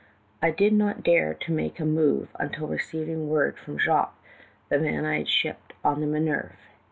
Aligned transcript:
I 0.41 0.49
did 0.49 0.73
not 0.73 1.03
dare 1.03 1.37
make 1.47 1.79
a 1.79 1.85
move 1.85 2.29
until 2.39 2.65
receiving 2.65 3.29
word 3.29 3.59
from 3.59 3.77
Jacques, 3.77 4.17
the 4.67 4.79
man 4.79 5.05
I 5.05 5.19
had 5.19 5.29
shipped 5.29 5.73
on 5.83 6.01
the 6.01 6.07
Minerve. 6.07 6.55